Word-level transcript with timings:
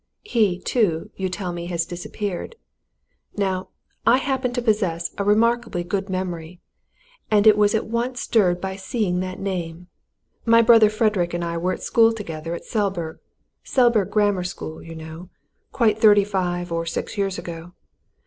He, 0.23 0.57
too, 0.57 1.11
you 1.15 1.29
tell 1.29 1.53
me, 1.53 1.67
has 1.67 1.85
disappeared. 1.85 2.55
Now, 3.37 3.69
I 4.03 4.17
happen 4.17 4.51
to 4.53 4.59
possess 4.63 5.11
a 5.19 5.23
remarkably 5.23 5.83
good 5.83 6.09
memory, 6.09 6.59
and 7.29 7.45
it 7.45 7.55
was 7.55 7.75
at 7.75 7.85
once 7.85 8.19
stirred 8.21 8.59
by 8.59 8.77
seeing 8.77 9.19
that 9.19 9.37
name. 9.39 9.89
My 10.43 10.63
brother 10.63 10.89
Frederick 10.89 11.35
and 11.35 11.45
I 11.45 11.55
were 11.59 11.73
at 11.73 11.83
school 11.83 12.13
together 12.13 12.55
at 12.55 12.65
Selburgh 12.65 13.19
Selburgh 13.63 14.09
Grammar 14.09 14.43
School, 14.43 14.81
you 14.81 14.95
know 14.95 15.29
quite 15.71 16.01
thirty 16.01 16.23
five 16.23 16.71
or 16.71 16.87
six 16.87 17.15
years 17.15 17.37
ago. 17.37 17.73